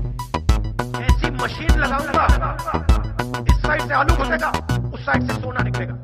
[0.00, 2.24] ऐसी मशीन लगाऊँगा
[3.50, 4.50] इस साइड से आलू घुसेगा
[4.94, 5.98] उस साइड से सोना निकलेगा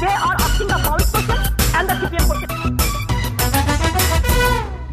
[0.00, 1.40] They are asking the Maoist question
[1.76, 2.78] and the CPM question.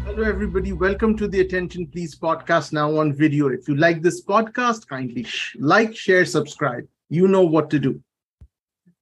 [0.04, 0.72] Hello, everybody.
[0.72, 3.48] Welcome to the Attention Please podcast now on video.
[3.48, 6.86] If you like this podcast, kindly sh- like, share, subscribe.
[7.08, 8.02] You know what to do.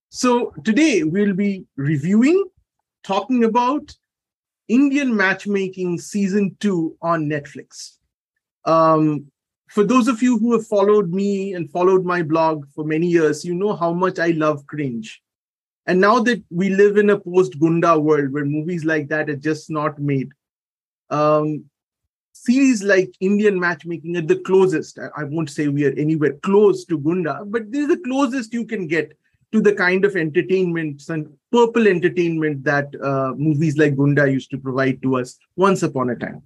[0.09, 2.45] So, today we'll be reviewing,
[3.03, 3.95] talking about
[4.69, 7.97] Indian Matchmaking Season 2 on Netflix.
[8.65, 9.31] Um,
[9.69, 13.45] for those of you who have followed me and followed my blog for many years,
[13.45, 15.23] you know how much I love cringe.
[15.87, 19.37] And now that we live in a post Gunda world where movies like that are
[19.37, 20.31] just not made,
[21.11, 21.65] um,
[22.45, 24.99] series like Indian matchmaking at the closest.
[24.99, 28.67] I, won't say we are anywhere close to Gunda, but this is the closest you
[28.67, 29.17] can get
[29.53, 34.59] to the kind of entertainment and purple entertainment that uh, movies like Gunda used to
[34.59, 36.43] provide to us once upon a time.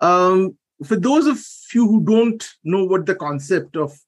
[0.00, 1.38] Um, for those of
[1.74, 3.98] you who don't know what the concept of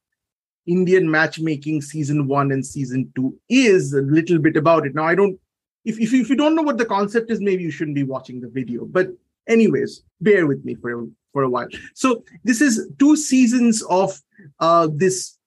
[0.66, 4.94] Indian matchmaking season one and season two is, a little bit about it.
[4.94, 5.38] Now, I don't,
[5.84, 8.40] if, if, if you don't know what the concept is, maybe you shouldn't be watching
[8.40, 8.84] the video.
[8.84, 9.08] But,
[9.48, 11.68] anyways, bear with me for, a- for a while.
[11.94, 14.20] So, this is two seasons of
[14.60, 15.38] uh, this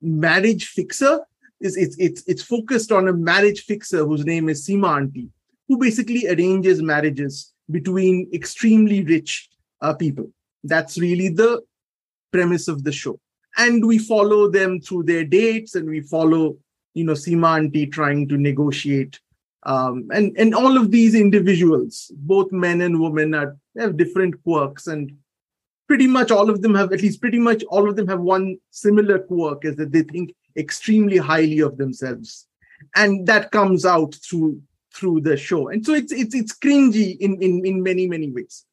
[0.00, 1.20] marriage fixer.
[1.60, 5.28] It's, it's, it's, it's focused on a marriage fixer whose name is Auntie,
[5.66, 9.48] who basically arranges marriages between extremely rich
[9.80, 10.30] uh, people.
[10.64, 11.62] That's really the
[12.32, 13.18] premise of the show.
[13.56, 16.56] And we follow them through their dates and we follow,
[16.94, 19.18] you know, Auntie trying to negotiate.
[19.64, 24.86] Um, and, and all of these individuals, both men and women, are have different quirks
[24.86, 25.16] and
[25.88, 28.58] pretty much all of them have at least pretty much all of them have one
[28.70, 32.46] similar quirk is that they think extremely highly of themselves.
[32.94, 34.60] And that comes out through
[34.94, 35.68] through the show.
[35.68, 38.64] And so it's it's it's cringy in in in many many ways.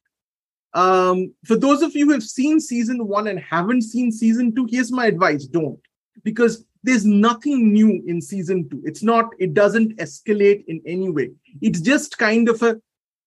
[0.74, 4.68] Um for those of you who have seen season 1 and haven't seen season 2
[4.70, 5.46] here's my advice.
[5.46, 5.80] Don't.
[6.24, 11.30] Because there's nothing new in season 2 it's not it doesn't escalate in any way
[11.62, 12.76] it's just kind of a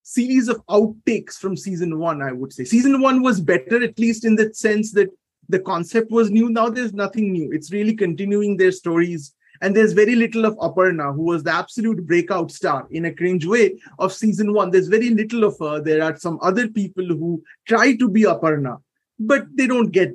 [0.08, 2.64] series of outtakes from season one, I would say.
[2.64, 5.10] Season one was better, at least in the sense that
[5.50, 6.48] the concept was new.
[6.48, 7.52] Now there's nothing new.
[7.52, 9.34] It's really continuing their stories.
[9.60, 13.44] And there's very little of Aparna, who was the absolute breakout star in a cringe
[13.44, 14.70] way of season one.
[14.70, 15.82] There's very little of her.
[15.82, 18.78] There are some other people who try to be Aparna,
[19.18, 20.12] but they don't get.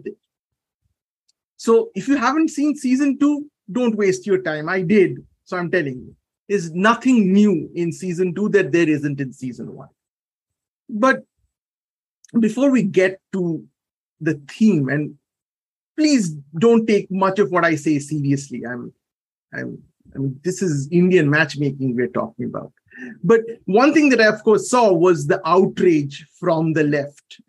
[1.63, 4.67] So if you haven't seen season two, don't waste your time.
[4.67, 5.25] I did.
[5.45, 6.15] So I'm telling you
[6.49, 9.87] is nothing new in season two that there isn't in season one.
[10.89, 11.23] But
[12.37, 13.65] before we get to
[14.19, 15.15] the theme, and
[15.95, 18.63] please don't take much of what I say seriously.
[18.65, 18.91] I'm,
[19.53, 19.81] I'm,
[20.13, 22.73] I mean, this is Indian matchmaking we're talking about.
[23.23, 27.39] But one thing that I, of course, saw was the outrage from the left,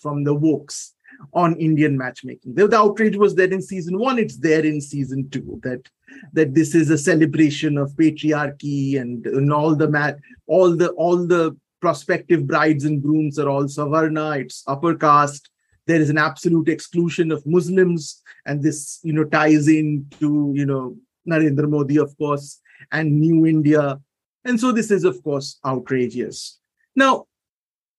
[0.00, 0.93] from the wokes
[1.32, 2.54] on Indian matchmaking.
[2.54, 5.60] The, the outrage was there in season one, it's there in season two.
[5.62, 5.88] That
[6.32, 11.26] that this is a celebration of patriarchy and, and all the mat, all the all
[11.26, 14.40] the prospective brides and grooms are all savarna.
[14.40, 15.50] It's upper caste.
[15.86, 20.96] There is an absolute exclusion of Muslims, and this you know ties into you know
[21.28, 24.00] Narendra Modi, of course, and New India,
[24.44, 26.58] and so this is of course outrageous.
[26.96, 27.26] Now,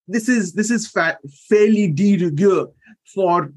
[0.08, 2.68] this is this is fa- fairly de rigueur
[3.14, 3.52] for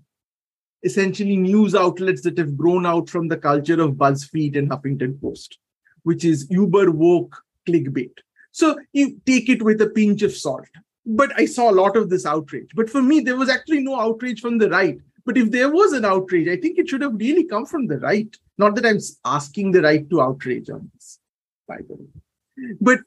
[0.82, 5.58] essentially news outlets that have grown out from the culture of BuzzFeed and Huffington Post,
[6.04, 8.12] which is uber woke clickbait.
[8.52, 10.66] So you take it with a pinch of salt.
[11.04, 12.70] But I saw a lot of this outrage.
[12.74, 14.98] But for me, there was actually no outrage from the right.
[15.24, 17.98] But if there was an outrage, I think it should have really come from the
[17.98, 18.34] right.
[18.58, 21.18] Not that I'm asking the right to outrage on this,
[21.66, 22.74] by the way.
[22.80, 23.00] But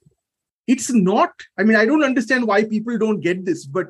[0.68, 3.88] it's not, I mean, I don't understand why people don't get this, but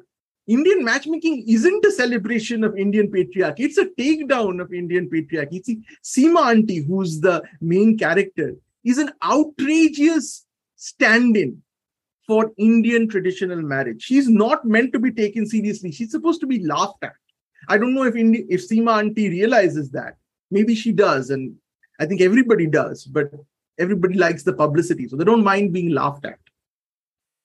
[0.48, 3.60] Indian matchmaking isn't a celebration of Indian patriarchy.
[3.60, 5.64] It's a takedown of Indian patriarchy.
[5.64, 10.46] See, Seema Auntie, who's the main character, is an outrageous
[10.76, 11.62] stand-in
[12.26, 14.02] for Indian traditional marriage.
[14.02, 15.92] She's not meant to be taken seriously.
[15.92, 17.14] She's supposed to be laughed at.
[17.70, 20.16] I don't know if Indi- if Seema Auntie realizes that.
[20.50, 21.56] Maybe she does, and
[22.00, 23.06] I think everybody does.
[23.06, 23.32] But
[23.78, 26.40] everybody likes the publicity, so they don't mind being laughed at.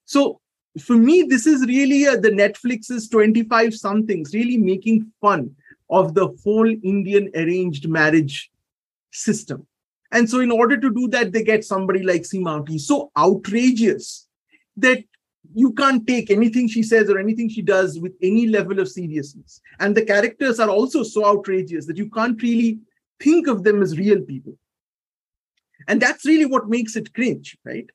[0.06, 0.40] So
[0.80, 5.54] for me, this is really uh, the Netflix's 25 somethings, really making fun
[5.90, 8.50] of the whole Indian arranged marriage
[9.12, 9.66] system.
[10.12, 14.28] And so, in order to do that, they get somebody like Seema Auntie, so outrageous
[14.76, 15.02] that
[15.54, 19.60] you can't take anything she says or anything she does with any level of seriousness.
[19.80, 22.80] And the characters are also so outrageous that you can't really
[23.20, 24.56] think of them as real people.
[25.88, 27.88] And that's really what makes it cringe, right?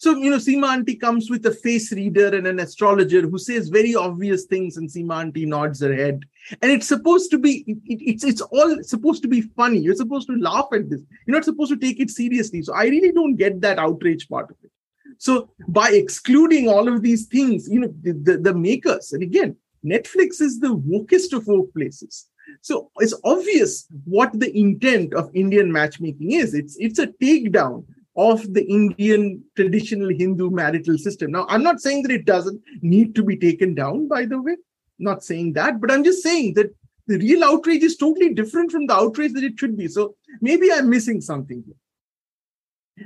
[0.00, 3.68] So, you know, Seema Aunty comes with a face reader and an astrologer who says
[3.68, 6.24] very obvious things, and Seema Aunty nods her head.
[6.62, 9.78] And it's supposed to be, it, it's it's all supposed to be funny.
[9.78, 11.00] You're supposed to laugh at this.
[11.26, 12.62] You're not supposed to take it seriously.
[12.62, 14.70] So I really don't get that outrage part of it.
[15.18, 19.56] So by excluding all of these things, you know, the, the, the makers, and again,
[19.84, 22.26] Netflix is the wokest of woke places.
[22.62, 26.54] So it's obvious what the intent of Indian matchmaking is.
[26.54, 27.84] It's it's a takedown
[28.18, 31.30] of the Indian traditional Hindu marital system.
[31.30, 34.56] Now, I'm not saying that it doesn't need to be taken down, by the way,
[34.98, 36.74] not saying that, but I'm just saying that
[37.06, 39.86] the real outrage is totally different from the outrage that it should be.
[39.86, 41.76] So maybe I'm missing something here.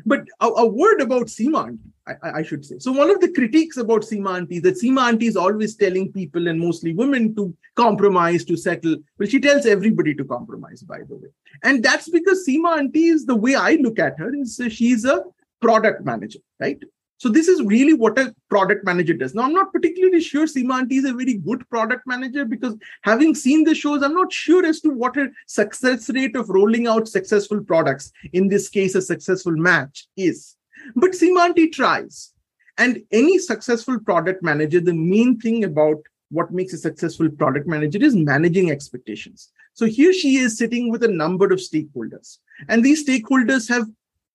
[0.04, 2.78] But a, a word about Aunty, I, I, should say.
[2.78, 6.12] So one of the critiques about Seema Aunty is that Seema Aunty is always telling
[6.12, 8.96] people and mostly women to compromise, to settle.
[9.18, 11.28] Well, she tells everybody to compromise, by the way.
[11.62, 15.22] And that's because Seema Aunty is the way I look at her is she's a
[15.60, 16.82] product manager, right?
[17.22, 19.32] So this is really what a product manager does.
[19.32, 23.36] Now, I'm not particularly sure Seema Aunty is a very good product manager because having
[23.36, 27.06] seen the shows, I'm not sure as to what her success rate of rolling out
[27.06, 30.56] successful products, in this case, a successful match, is.
[30.96, 32.32] But Seema Aunty tries.
[32.76, 35.98] And any successful product manager, the main thing about
[36.30, 39.52] what makes a successful product manager is managing expectations.
[39.74, 42.38] So here she is sitting with a number of stakeholders.
[42.68, 43.86] And these stakeholders have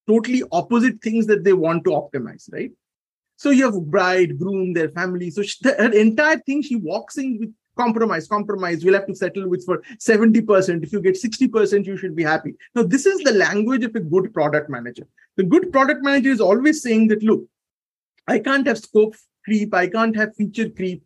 [0.08, 2.72] totally opposite things that they want to optimize, right?
[3.36, 5.30] So you have bride, groom, their family.
[5.30, 8.84] So she, the, her entire thing, she walks in with compromise, compromise.
[8.84, 10.84] We'll have to settle with for 70%.
[10.84, 12.56] If you get 60%, you should be happy.
[12.74, 15.08] Now, this is the language of a good product manager.
[15.36, 17.46] The good product manager is always saying that, look,
[18.28, 19.16] I can't have scope
[19.46, 21.04] creep, I can't have feature creep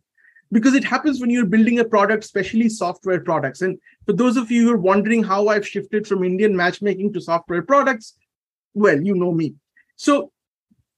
[0.50, 3.62] because it happens when you're building a product, especially software products.
[3.62, 7.20] And for those of you who are wondering how I've shifted from Indian matchmaking to
[7.20, 8.14] software products,
[8.74, 9.54] well, you know me.
[9.96, 10.32] So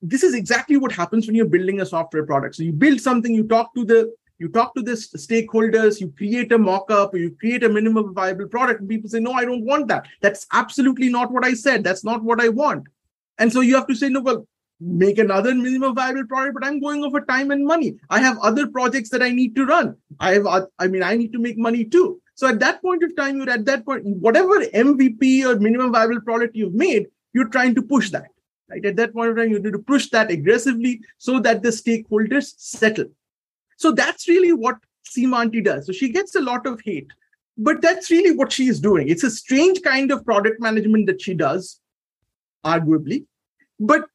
[0.02, 2.56] this is exactly what happens when you're building a software product.
[2.56, 6.50] So you build something, you talk to the you talk to the stakeholders, you create
[6.52, 9.88] a mock-up, you create a minimum viable product, and people say, no, I don't want
[9.88, 10.06] that.
[10.20, 11.84] That's absolutely not what I said.
[11.84, 12.88] That's not what I want.
[13.38, 14.46] And so you have to say, no, well,
[14.80, 17.94] make another minimum viable product, but I'm going over time and money.
[18.10, 19.96] I have other projects that I need to run.
[20.18, 20.46] I have,
[20.78, 22.20] I mean, I need to make money too.
[22.34, 26.20] So at that point of time, you're at that point, whatever MVP or minimum viable
[26.20, 28.28] product you've made, you're trying to push that.
[28.70, 28.84] Right?
[28.86, 32.54] At that point of time, you need to push that aggressively so that the stakeholders
[32.56, 33.06] settle.
[33.76, 34.76] So that's really what
[35.06, 35.86] Seema Aunty does.
[35.86, 37.10] So she gets a lot of hate,
[37.58, 39.08] but that's really what she is doing.
[39.08, 41.80] It's a strange kind of product management that she does,
[42.64, 43.26] arguably,
[43.78, 44.06] but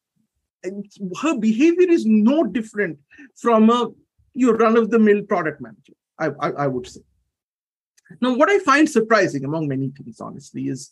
[1.22, 2.98] her behavior is no different
[3.36, 3.90] from a
[4.34, 5.94] your run-of-the-mill product manager.
[6.18, 7.02] I, I, I would say.
[8.22, 10.92] Now, what I find surprising among many things, honestly, is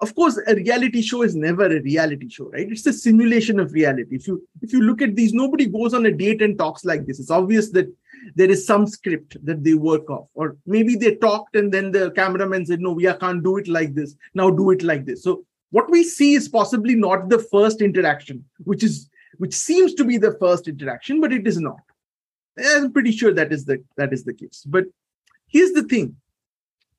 [0.00, 2.70] of course a reality show is never a reality show right?
[2.70, 4.16] It's a simulation of reality.
[4.16, 7.06] If you if you look at these nobody goes on a date and talks like
[7.06, 7.18] this.
[7.18, 7.92] It's obvious that
[8.34, 12.10] there is some script that they work off or maybe they talked and then the
[12.12, 14.14] cameraman said no we can't do it like this.
[14.34, 15.22] Now do it like this.
[15.22, 19.08] So what we see is possibly not the first interaction which is
[19.38, 21.80] which seems to be the first interaction but it is not.
[22.58, 24.64] I'm pretty sure that is the that is the case.
[24.66, 24.84] But
[25.48, 26.16] here's the thing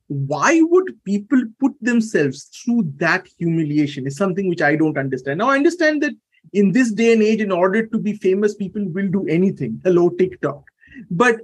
[0.08, 4.08] why would people put themselves through that humiliation?
[4.08, 5.40] Is something which i don't understand.
[5.40, 6.14] Now i understand that
[6.54, 9.82] in this day and age in order to be famous people will do anything.
[9.84, 10.64] Hello tiktok.
[11.12, 11.42] But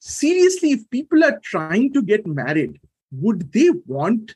[0.00, 2.78] seriously if people are trying to get married
[3.10, 4.34] would they want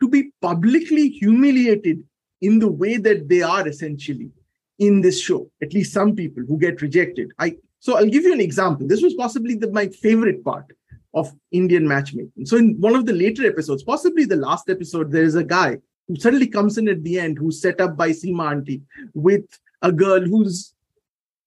[0.00, 2.02] to be publicly humiliated
[2.40, 4.30] in the way that they are essentially
[4.78, 5.50] in this show?
[5.60, 7.32] At least some people who get rejected.
[7.38, 8.86] I so i'll give you an example.
[8.86, 10.72] This was possibly the, my favorite part
[11.14, 12.46] of Indian matchmaking.
[12.46, 15.78] So in one of the later episodes, possibly the last episode, there is a guy
[16.08, 18.82] who suddenly comes in at the end who's set up by Seema Aunty
[19.14, 19.44] with
[19.82, 20.74] a girl who's,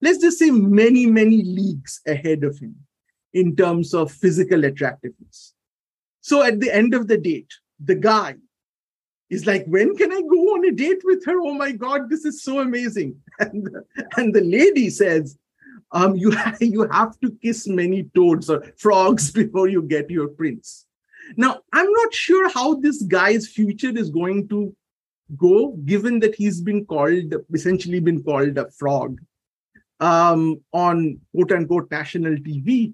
[0.01, 2.75] let's just say, many, many leagues ahead of him
[3.33, 5.53] in terms of physical attractiveness.
[6.21, 7.53] So at the end of the date,
[7.83, 8.35] the guy
[9.29, 11.39] is like, when can I go on a date with her?
[11.41, 13.17] Oh my God, this is so amazing.
[13.39, 13.67] And,
[14.15, 15.37] and the lady says,
[15.91, 20.85] um, you, you have to kiss many toads or frogs before you get your prince.
[21.37, 24.75] Now, I'm not sure how this guy's future is going to
[25.35, 29.19] go, given that he's been called, essentially been called a frog
[29.99, 32.93] um, on quote unquote national TV.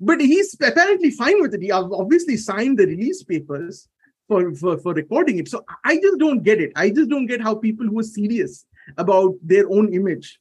[0.00, 1.62] But he's apparently fine with it.
[1.62, 3.88] He obviously signed the release papers
[4.28, 5.48] for, for, for recording it.
[5.48, 6.72] So I just don't get it.
[6.74, 8.66] I just don't get how people who are serious
[8.96, 10.40] about their own image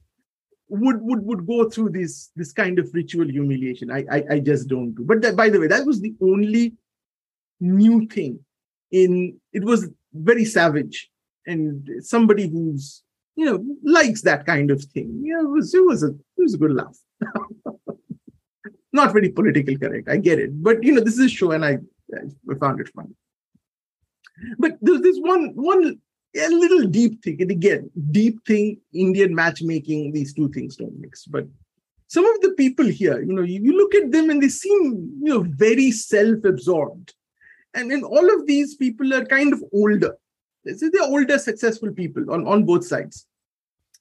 [0.71, 3.91] would would would go through this this kind of ritual humiliation.
[3.91, 5.03] I I, I just don't do.
[5.03, 6.73] But that, by the way, that was the only
[7.59, 8.39] new thing.
[8.91, 11.09] In it was very savage
[11.45, 13.03] and somebody who's
[13.35, 15.21] you know likes that kind of thing.
[15.23, 16.97] Yeah, it was it was a it was a good laugh.
[18.93, 21.63] Not very politically correct, I get it, but you know this is a show, and
[21.63, 21.77] I,
[22.13, 23.15] I found it funny.
[24.57, 25.99] But there's this one one
[26.35, 31.25] a little deep thing, and again, deep thing, Indian matchmaking, these two things don't mix.
[31.25, 31.45] But
[32.07, 35.19] some of the people here, you know, you, you look at them and they seem,
[35.21, 37.13] you know, very self-absorbed.
[37.73, 40.15] And then all of these people are kind of older.
[40.63, 43.27] They're older, successful people on, on both sides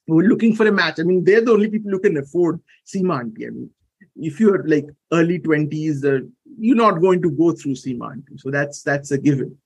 [0.07, 0.99] who are looking for a match.
[0.99, 3.47] I mean, they're the only people who can afford Seema Aunty.
[3.47, 3.69] I mean,
[4.17, 6.25] if you're like early 20s, uh,
[6.59, 8.21] you're not going to go through Seema.
[8.37, 9.57] So that's that's a given.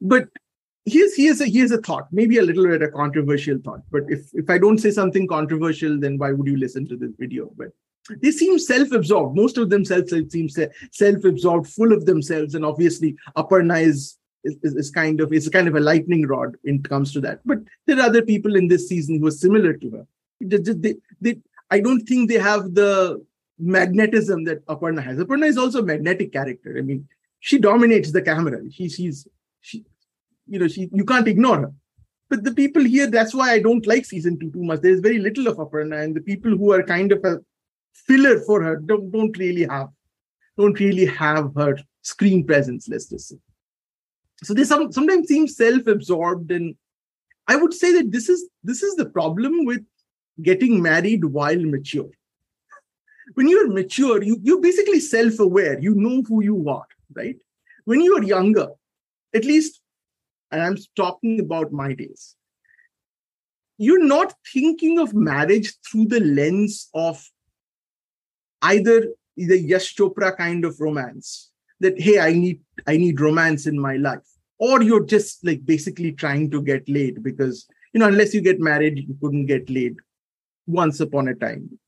[0.00, 0.28] But
[0.84, 3.82] here's here's a here's a thought, maybe a little bit a controversial thought.
[3.90, 7.12] But if if I don't say something controversial, then why would you listen to this
[7.18, 7.50] video?
[7.56, 7.68] But
[8.20, 9.36] they seem self-absorbed.
[9.36, 14.90] Most of them self seem self-absorbed, full of themselves, and obviously Aparna is is, is
[14.90, 17.40] kind of is kind of a lightning rod when it comes to that.
[17.44, 20.06] But there are other people in this season who are similar to her.
[20.40, 21.36] They, they,
[21.70, 23.24] I don't think they have the
[23.58, 25.18] magnetism that Aparna has.
[25.18, 26.76] Aparna is also a magnetic character.
[26.76, 27.08] I mean,
[27.38, 28.60] she dominates the camera.
[28.70, 29.28] She, she's
[29.60, 29.84] she,
[30.46, 31.72] you know, she you can't ignore her.
[32.28, 34.80] But the people here, that's why I don't like season two too much.
[34.80, 37.40] There's very little of Aparna, and the people who are kind of a
[37.92, 39.88] filler for her don't don't really have
[40.56, 42.88] don't really have her screen presence.
[42.88, 43.36] Let's just say.
[44.42, 46.74] So they some, sometimes seem self-absorbed, and
[47.48, 49.84] I would say that this is this is the problem with
[50.40, 52.10] getting married while mature.
[53.34, 55.78] When you're mature, you, you're basically self-aware.
[55.78, 57.36] You know who you are, right?
[57.84, 58.68] When you are younger,
[59.34, 59.81] at least,
[60.52, 62.36] and I'm talking about my days,
[63.78, 67.26] you're not thinking of marriage through the lens of
[68.60, 73.78] either the Yash Chopra kind of romance that hey, I need I need romance in
[73.78, 74.28] my life,
[74.58, 78.60] or you're just like basically trying to get laid because you know unless you get
[78.60, 79.96] married, you couldn't get laid
[80.66, 81.78] once upon a time.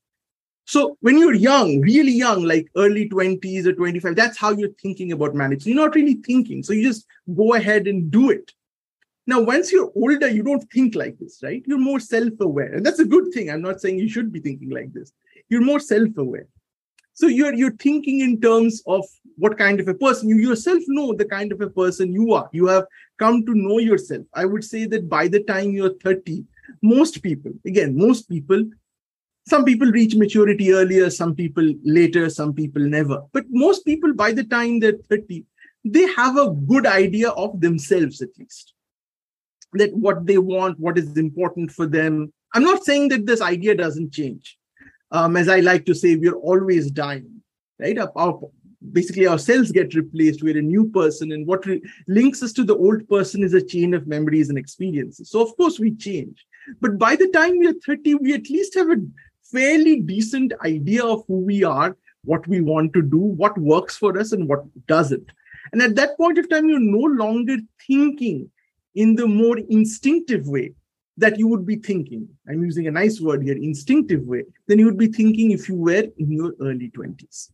[0.65, 5.11] So when you're young, really young, like early 20s or 25, that's how you're thinking
[5.11, 5.65] about marriage.
[5.65, 6.63] You're not really thinking.
[6.63, 7.05] So you just
[7.35, 8.51] go ahead and do it.
[9.27, 11.63] Now, once you're older, you don't think like this, right?
[11.65, 12.73] You're more self-aware.
[12.73, 13.49] And that's a good thing.
[13.49, 15.11] I'm not saying you should be thinking like this.
[15.49, 16.47] You're more self-aware.
[17.13, 19.05] So you're you're thinking in terms of
[19.37, 22.49] what kind of a person you yourself know the kind of a person you are.
[22.51, 22.85] You have
[23.17, 24.25] come to know yourself.
[24.33, 26.43] I would say that by the time you're 30,
[26.81, 28.65] most people, again, most people,
[29.47, 33.21] some people reach maturity earlier, some people later, some people never.
[33.31, 35.45] But most people, by the time they're 30,
[35.83, 38.73] they have a good idea of themselves at least.
[39.73, 42.33] That what they want, what is important for them.
[42.53, 44.57] I'm not saying that this idea doesn't change.
[45.11, 47.41] Um, as I like to say, we're always dying,
[47.79, 47.97] right?
[48.15, 48.39] Our,
[48.91, 50.41] basically, our cells get replaced.
[50.41, 53.63] We're a new person, and what re- links us to the old person is a
[53.63, 55.29] chain of memories and experiences.
[55.29, 56.45] So, of course, we change.
[56.81, 58.97] But by the time we're 30, we at least have a
[59.51, 64.17] fairly decent idea of who we are, what we want to do, what works for
[64.17, 65.31] us, and what doesn't.
[65.71, 68.49] And at that point of time, you're no longer thinking
[68.95, 70.73] in the more instinctive way
[71.17, 72.27] that you would be thinking.
[72.47, 75.75] I'm using a nice word here, instinctive way, then you would be thinking if you
[75.75, 77.51] were in your early 20s.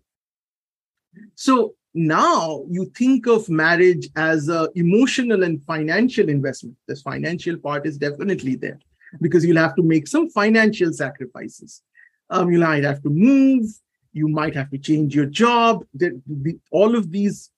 [1.35, 6.77] So now you think of marriage as a emotional and financial investment.
[6.87, 8.79] This financial part is definitely there
[9.19, 11.81] because you'll have to make some financial sacrifices.
[12.29, 13.65] Um, you might have to move,
[14.13, 15.83] you might have to change your job.
[15.93, 17.51] The, the, all of these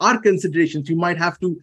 [0.00, 0.88] are considerations.
[0.88, 1.60] You might have to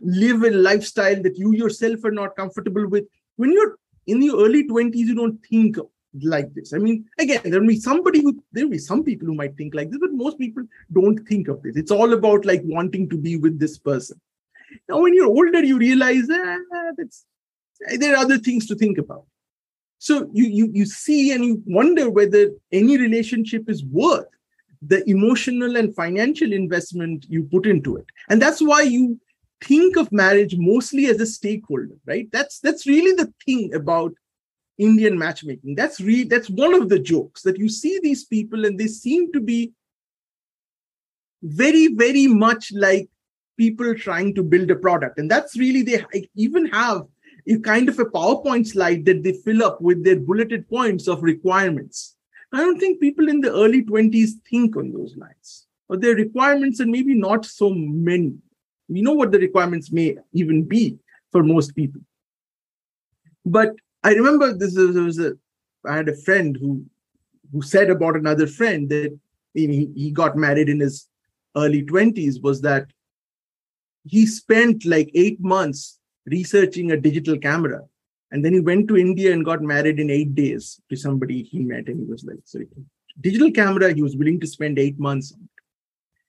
[0.00, 3.04] live a lifestyle that you yourself are not comfortable with.
[3.36, 5.78] When you're in your early 20s, you don't think
[6.22, 6.72] like this.
[6.72, 9.90] I mean, again, there'll be somebody who there'll be some people who might think like
[9.90, 11.76] this, but most people don't think of this.
[11.76, 14.20] It's all about like wanting to be with this person.
[14.88, 16.56] Now, when you're older, you realize ah,
[16.96, 17.24] that's
[17.98, 19.24] there are other things to think about.
[19.98, 24.26] So you you you see and you wonder whether any relationship is worth
[24.82, 28.06] the emotional and financial investment you put into it.
[28.28, 29.18] And that's why you
[29.64, 32.28] think of marriage mostly as a stakeholder right?
[32.30, 34.12] That's that's really the thing about
[34.78, 35.74] indian matchmaking.
[35.74, 39.32] That's really that's one of the jokes that you see these people and they seem
[39.32, 39.72] to be
[41.42, 43.08] very very much like
[43.56, 45.18] people trying to build a product.
[45.18, 46.04] And that's really they
[46.34, 47.06] even have
[47.48, 51.22] a kind of a PowerPoint slide that they fill up with their bulleted points of
[51.22, 52.16] requirements.
[52.52, 55.66] I don't think people in the early 20s think on those lines.
[55.88, 58.34] Or their requirements and maybe not so many.
[58.88, 60.98] We know what the requirements may even be
[61.30, 62.00] for most people.
[63.44, 65.36] But I remember this was a
[65.84, 66.84] I had a friend who
[67.52, 69.16] who said about another friend that
[69.54, 71.08] he, he got married in his
[71.56, 72.86] early 20s was that
[74.04, 77.82] he spent like eight months researching a digital camera.
[78.30, 81.60] And then he went to India and got married in eight days to somebody he
[81.60, 81.86] met.
[81.86, 82.60] And he was like, so
[83.20, 85.32] digital camera, he was willing to spend eight months.
[85.32, 85.40] on.
[85.42, 85.50] It.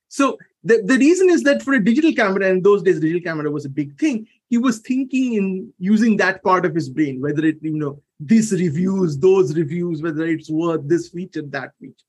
[0.09, 3.51] So the, the reason is that for a digital camera, and those days digital camera
[3.51, 7.43] was a big thing, he was thinking in using that part of his brain, whether
[7.45, 12.05] it, you know, these reviews, those reviews, whether it's worth this feature, that feature.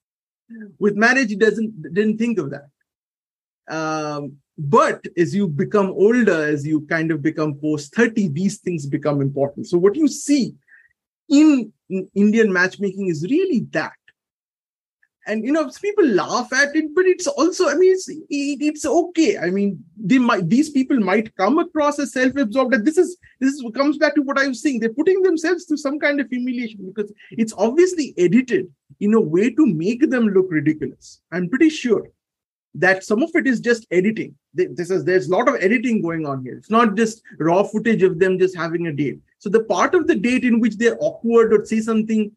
[0.78, 2.68] With marriage, he doesn't didn't think of that.
[3.68, 8.86] Um, but as you become older, as you kind of become post 30, these things
[8.86, 9.68] become important.
[9.68, 10.54] So what you see
[11.28, 13.92] in, in Indian matchmaking is really that.
[15.28, 19.36] And you know people laugh at it but it's also i mean it's it's okay.
[19.36, 23.52] I mean they might these people might come across as self-absorbed and this is this
[23.52, 24.80] is, comes back to what i was saying.
[24.80, 29.50] They're putting themselves through some kind of humiliation because it's obviously edited in a way
[29.50, 31.20] to make them look ridiculous.
[31.30, 32.08] I'm pretty sure
[32.84, 36.26] that some of it is just editing this is there's a lot of editing going
[36.32, 39.64] on here it's not just raw footage of them just having a date so the
[39.64, 42.30] part of the date in which they're awkward or say something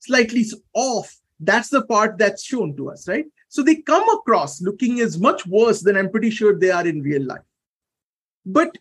[0.00, 3.26] slightly off that's the part that's shown to us, right?
[3.48, 7.02] So they come across looking as much worse than I'm pretty sure they are in
[7.02, 7.42] real life.
[8.44, 8.76] But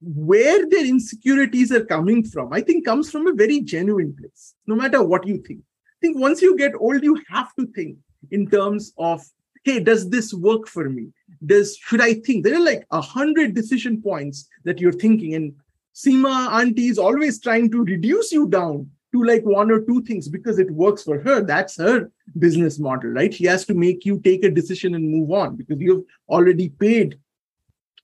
[0.00, 4.76] where their insecurities are coming from, I think comes from a very genuine place, no
[4.76, 5.60] matter what you think.
[5.60, 7.98] I think once you get old, you have to think
[8.30, 9.24] in terms of,
[9.64, 11.08] hey, does this work for me?
[11.44, 12.44] Does should I think?
[12.44, 15.54] There are like a hundred decision points that you're thinking, and
[15.94, 20.28] Seema auntie is always trying to reduce you down to like one or two things
[20.28, 21.40] because it works for her.
[21.40, 23.32] That's her business model, right?
[23.32, 27.18] She has to make you take a decision and move on because you've already paid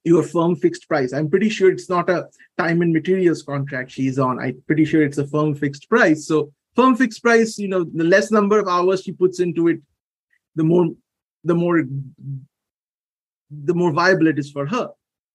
[0.05, 1.13] your firm fixed price.
[1.13, 4.39] I'm pretty sure it's not a time and materials contract she's on.
[4.39, 6.27] I'm pretty sure it's a firm fixed price.
[6.27, 9.81] So firm fixed price, you know, the less number of hours she puts into it,
[10.57, 10.89] the more
[11.45, 11.83] the more
[13.51, 14.91] the more viable it is for her.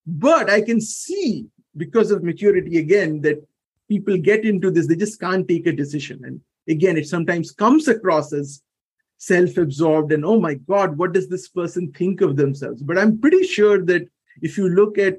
[0.05, 1.47] But I can see
[1.77, 3.45] because of maturity again that
[3.87, 6.21] people get into this, they just can't take a decision.
[6.23, 8.61] And again, it sometimes comes across as
[9.17, 12.81] self absorbed and, oh my God, what does this person think of themselves?
[12.81, 14.07] But I'm pretty sure that
[14.41, 15.17] if you look at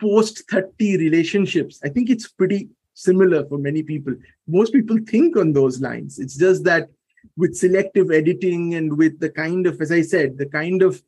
[0.00, 4.14] post 30 relationships, I think it's pretty similar for many people.
[4.46, 6.18] Most people think on those lines.
[6.18, 6.88] It's just that
[7.36, 11.02] with selective editing and with the kind of, as I said, the kind of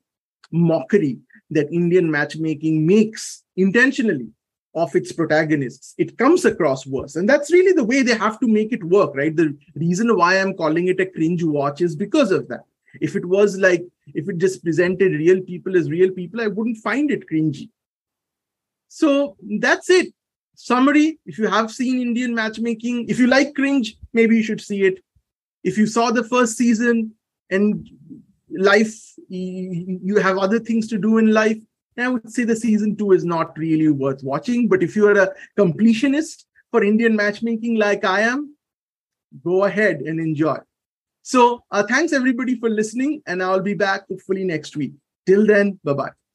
[0.50, 1.18] mockery
[1.50, 4.28] that Indian matchmaking makes intentionally
[4.74, 7.16] of its protagonists, it comes across worse.
[7.16, 9.34] And that's really the way they have to make it work, right?
[9.34, 12.64] The reason why I'm calling it a cringe watch is because of that.
[13.00, 16.78] If it was like, if it just presented real people as real people, I wouldn't
[16.78, 17.70] find it cringy.
[18.88, 20.12] So that's it.
[20.54, 24.82] Summary if you have seen Indian matchmaking, if you like cringe, maybe you should see
[24.82, 25.02] it.
[25.66, 27.12] If you saw the first season
[27.50, 27.90] and
[28.56, 28.94] life,
[29.28, 31.58] you have other things to do in life,
[31.98, 34.68] I would say the season two is not really worth watching.
[34.68, 38.54] But if you are a completionist for Indian matchmaking like I am,
[39.42, 40.58] go ahead and enjoy.
[41.22, 44.92] So uh, thanks everybody for listening, and I'll be back hopefully next week.
[45.26, 46.25] Till then, bye bye.